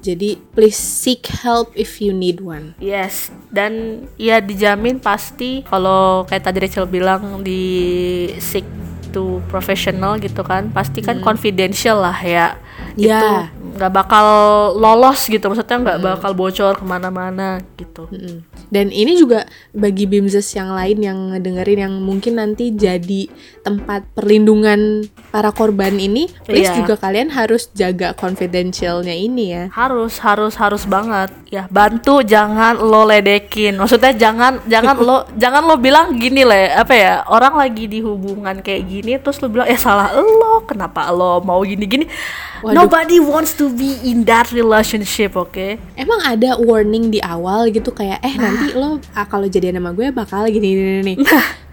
[0.00, 2.72] Jadi please seek help if you need one.
[2.80, 7.62] Yes, dan ya dijamin pasti kalau kayak tadi Rachel bilang di
[8.40, 8.64] seek
[9.12, 12.56] to professional gitu kan, pasti kan confidential lah ya.
[12.96, 13.20] Ya.
[13.20, 13.28] Itu
[13.76, 14.26] nggak bakal
[14.80, 18.08] lolos gitu, maksudnya nggak bakal bocor ke mana-mana gitu.
[18.08, 18.40] Mm-mm.
[18.72, 23.28] Dan ini juga bagi bimses yang lain yang ngedengerin yang mungkin nanti jadi
[23.62, 26.82] tempat perlindungan para korban ini, please Iya.
[26.82, 29.64] juga kalian harus jaga confidentialnya ini ya.
[29.70, 31.30] Harus, harus, harus banget.
[31.52, 33.76] Ya, bantu jangan lo ledekin.
[33.76, 37.14] Maksudnya jangan jangan lo jangan lo bilang gini le, apa ya?
[37.28, 41.60] Orang lagi di hubungan kayak gini terus lo bilang eh salah lo, kenapa lo mau
[41.60, 42.08] gini-gini?
[42.64, 42.76] Waduh.
[42.76, 45.76] Nobody wants to be in that relationship, oke?
[45.96, 50.08] Emang ada warning di awal gitu kayak eh nanti lo ah, kalau jadian sama gue
[50.14, 51.16] bakal gini gini nih.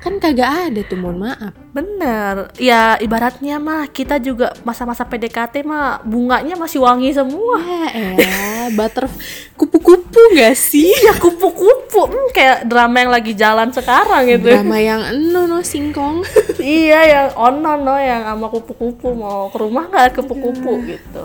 [0.04, 1.56] Kan kagak ada tuh mohon maaf.
[1.72, 7.64] Bener, ya ibaratnya mah kita juga masa-masa PDKT mah bunganya masih wangi semua.
[7.64, 7.88] Ya
[8.20, 9.08] elah, butter
[9.56, 10.92] kupu-kupu gak sih?
[10.92, 14.52] Ya kupu-kupu, hmm, kayak drama yang lagi jalan sekarang gitu.
[14.52, 16.28] Drama yang no no singkong.
[16.60, 21.24] iya yang ono no yang sama kupu-kupu mau ke rumah nggak kupu-kupu gitu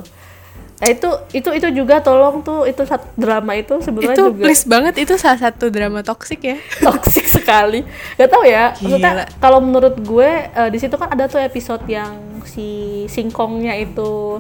[0.79, 4.63] nah itu itu itu juga tolong tuh itu satu drama itu sebenarnya itu juga please
[4.63, 6.57] banget itu salah satu drama toksik ya.
[6.87, 7.83] toksik sekali
[8.15, 12.15] gak tau ya maksudnya kalau menurut gue eh, di situ kan ada tuh episode yang
[12.47, 14.39] si singkongnya itu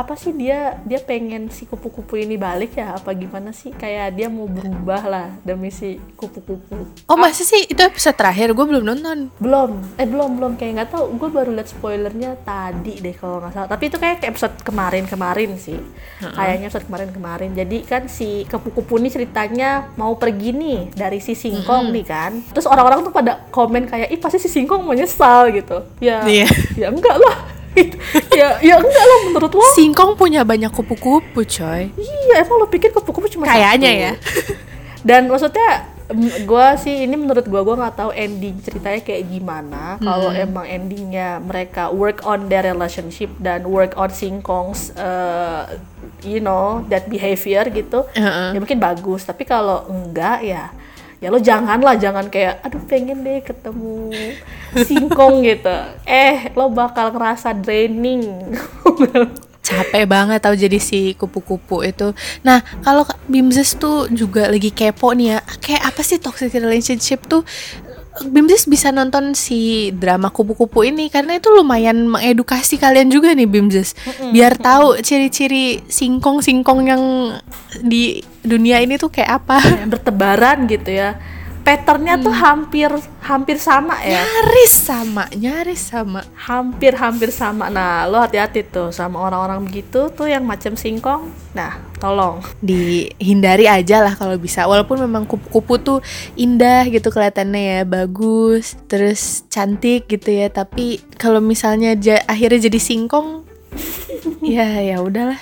[0.00, 2.96] apa sih dia dia pengen si kupu-kupu ini balik ya?
[2.96, 3.68] Apa gimana sih?
[3.70, 6.88] Kayak dia mau berubah lah demi si kupu-kupu.
[7.04, 7.68] Oh masa sih?
[7.68, 8.50] Itu episode terakhir?
[8.50, 9.28] Gue belum nonton.
[9.36, 9.70] belum.
[9.96, 10.52] Eh belum belum.
[10.56, 11.04] Kayak nggak tahu.
[11.16, 13.68] Gue baru liat spoilernya tadi deh kalau nggak salah.
[13.68, 15.76] Tapi itu kayak episode kemarin kemarin sih
[16.20, 21.32] kayaknya episode kemarin kemarin jadi kan si kupu-kupu ini ceritanya mau pergi nih dari si
[21.32, 22.32] singkong nih kan.
[22.52, 25.84] Terus orang-orang tuh pada komen kayak ih pasti si singkong menyesal gitu.
[25.98, 26.46] Ya Iya.
[26.76, 27.36] ya enggak lah.
[28.30, 28.99] Ya ya enggak
[29.30, 31.82] menurut lo Singkong punya banyak kupu-kupu coy.
[31.94, 34.02] iya emang lo pikir kupu-kupu cuma Kayaknya satu?
[34.02, 34.12] ya.
[35.08, 35.70] dan maksudnya
[36.42, 41.38] gua sih ini menurut gua gua nggak tahu ending ceritanya kayak gimana kalau emang endingnya
[41.38, 45.70] mereka work on their relationship dan work on singkongs uh,
[46.20, 48.52] you know that behavior gitu Heeh.
[48.52, 50.74] ya mungkin bagus tapi kalau enggak ya
[51.20, 54.08] ya lo janganlah jangan kayak aduh pengen deh ketemu
[54.72, 55.76] singkong gitu
[56.08, 58.24] eh lo bakal ngerasa draining
[59.60, 62.10] Capek banget tau jadi si kupu-kupu itu.
[62.42, 65.38] Nah, kalau Bimses tuh juga lagi kepo nih ya.
[65.62, 67.46] Kayak apa sih toxic relationship tuh?
[68.20, 73.96] Bimses bisa nonton si drama kupu-kupu ini karena itu lumayan mengedukasi kalian juga nih Bimses.
[74.32, 77.02] Biar tahu ciri-ciri singkong-singkong yang
[77.80, 79.58] di dunia ini tuh kayak apa.
[79.64, 81.16] Yang bertebaran gitu ya
[81.70, 82.90] patternnya tuh hampir
[83.22, 84.18] hampir sama ya?
[84.18, 86.26] Nyaris sama, nyaris sama.
[86.34, 87.70] hampir hampir sama.
[87.70, 91.30] Nah lo hati-hati tuh sama orang-orang begitu tuh yang macam singkong.
[91.54, 92.42] Nah tolong.
[92.58, 94.66] Dihindari aja lah kalau bisa.
[94.66, 95.98] Walaupun memang kupu-kupu tuh
[96.34, 100.50] indah gitu kelihatannya ya bagus terus cantik gitu ya.
[100.50, 101.94] Tapi kalau misalnya
[102.26, 103.46] akhirnya jadi singkong
[104.42, 105.38] ya ya udahlah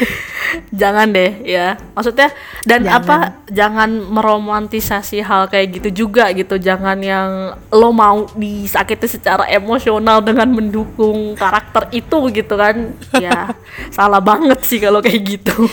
[0.80, 1.76] jangan deh ya.
[1.92, 2.28] Maksudnya
[2.62, 2.96] dan Jangan.
[3.02, 3.16] apa
[3.48, 6.56] jangan meromantisasi hal kayak gitu juga gitu.
[6.56, 7.28] Jangan yang
[7.70, 12.92] lo mau disakiti secara emosional dengan mendukung karakter itu gitu kan.
[13.16, 13.52] Ya
[13.96, 15.66] salah banget sih kalau kayak gitu.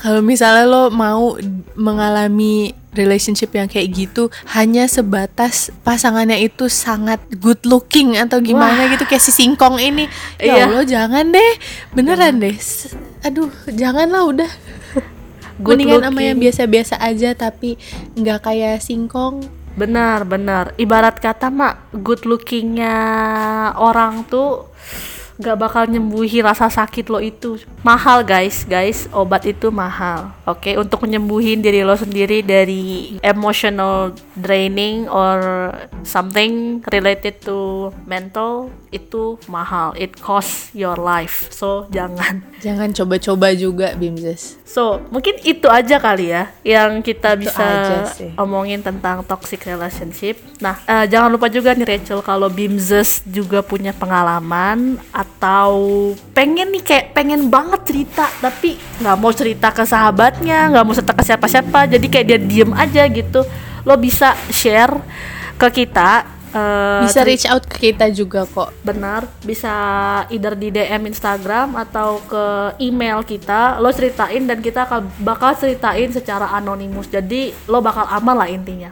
[0.00, 1.34] Kalau misalnya lo mau
[1.74, 9.02] mengalami relationship yang kayak gitu hanya sebatas pasangannya itu sangat good looking atau gimana gitu
[9.04, 10.06] kayak si singkong ini.
[10.38, 10.64] Ya Iya.
[10.66, 11.52] Allah jangan deh.
[11.90, 12.54] Beneran deh.
[12.54, 14.50] S- aduh janganlah udah
[15.64, 17.76] good Mendingan sama yang biasa-biasa aja tapi
[18.16, 19.44] nggak kayak singkong.
[19.78, 20.74] Benar, benar.
[20.76, 22.96] Ibarat kata mak, good lookingnya
[23.78, 24.66] orang tuh
[25.40, 27.56] gak bakal nyembuhi rasa sakit lo itu.
[27.80, 30.30] Mahal guys, guys, obat itu mahal.
[30.44, 35.72] Oke, untuk nyembuhin diri lo sendiri dari emotional draining or
[36.04, 39.96] something related to mental itu mahal.
[39.96, 41.48] It cost your life.
[41.48, 42.44] So jangan.
[42.60, 44.60] Jangan coba-coba juga Bimzes.
[44.70, 47.66] So, mungkin itu aja kali ya yang kita Itu bisa
[48.38, 50.38] omongin tentang toxic relationship.
[50.62, 55.29] Nah, eh, jangan lupa juga nih Rachel kalau Bimzes juga punya pengalaman atau
[56.30, 61.12] pengen nih kayak pengen banget cerita tapi nggak mau cerita ke sahabatnya, nggak mau cerita
[61.12, 63.40] ke siapa-siapa, jadi kayak dia diem aja gitu.
[63.82, 64.92] Lo bisa share
[65.56, 66.24] ke kita.
[66.50, 68.74] eh, Bisa reach out ke kita juga kok.
[68.82, 69.70] benar bisa
[70.28, 72.44] either di DM Instagram atau ke
[72.80, 78.34] email kita lo ceritain dan kita akan bakal ceritain secara anonimus jadi lo bakal aman
[78.34, 78.90] lah intinya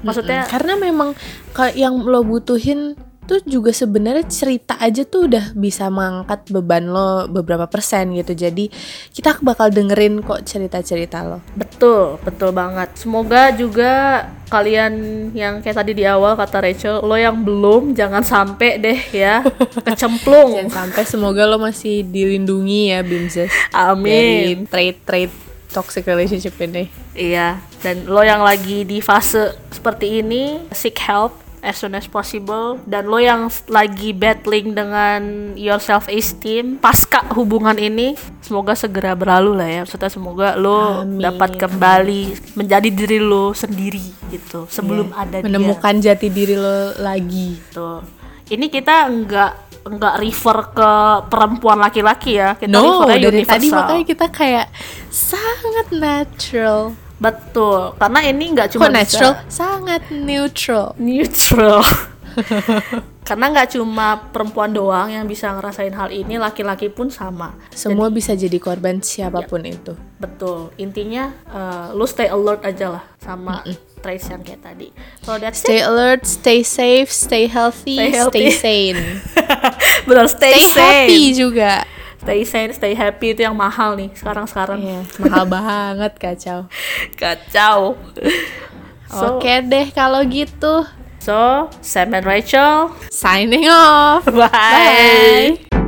[0.00, 1.12] maksudnya Karena memang
[1.52, 2.96] kayak yang lo butuhin
[3.30, 8.34] tuh juga sebenarnya cerita aja tuh udah bisa mengangkat beban lo beberapa persen gitu.
[8.34, 8.66] Jadi
[9.14, 11.38] kita bakal dengerin kok cerita-cerita lo.
[11.54, 14.92] betul betul banget semoga juga kalian
[15.36, 19.44] yang kayak tadi di awal kata Rachel lo yang belum jangan sampai deh ya
[19.86, 23.52] kecemplung Jangan sampai semoga lo masih dilindungi ya Bimzes.
[23.70, 25.32] amin Dari trait-trait
[25.70, 26.90] toxic relationship ini.
[27.14, 31.30] Iya, dan lo yang lagi di fase seperti ini, seek help
[31.60, 32.80] as soon as possible.
[32.84, 39.52] Dan lo yang lagi battling dengan your self esteem pasca hubungan ini, semoga segera berlalu
[39.56, 39.80] lah ya.
[39.84, 41.20] Maksudnya semoga lo Amin.
[41.20, 42.22] dapat kembali
[42.56, 45.46] menjadi diri lo sendiri gitu, sebelum ada dia.
[45.46, 47.56] Menemukan jati diri lo lagi.
[47.70, 48.02] Tuh.
[48.50, 50.90] Ini kita nggak nggak refer ke
[51.32, 53.52] perempuan laki-laki ya, kita No, refernya dari universal.
[53.56, 54.66] tadi makanya kita kayak
[55.08, 56.92] sangat natural.
[57.20, 59.32] Betul, karena ini nggak cuma Kok bisa- natural?
[59.46, 60.86] Sangat neutral.
[60.96, 61.84] neutral
[63.20, 68.32] karena nggak cuma perempuan doang yang bisa ngerasain hal ini laki-laki pun sama Semua bisa
[68.32, 69.94] jadi korban siapa pun itu.
[70.16, 73.62] betul intinya eh, lu stay alert aja lah sama
[74.00, 74.88] trace yang kayak tadi
[75.20, 78.46] so that's it Stay alert, stay safe, stay healthy, Stay stay, healthy.
[78.50, 79.02] sane.
[80.08, 81.72] benar stay, Stay happy sane juga.
[82.20, 86.68] Stay sane stay happy itu yang mahal nih sekarang sekarang Iya, mahal banget kacau.
[87.20, 87.96] kacau
[89.08, 90.84] so, Oke deh kalau gitu.
[91.18, 94.24] so Sam and Rachel Signing off.
[94.28, 95.56] bye.
[95.58, 95.79] Bye.